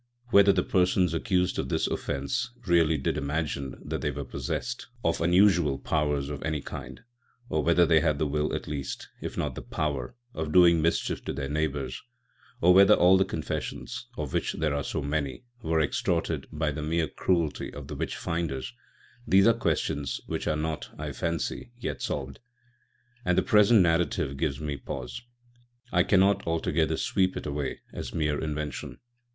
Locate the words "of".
1.59-1.69, 5.05-5.21, 6.31-6.41, 10.33-10.51, 14.17-14.33, 17.71-17.85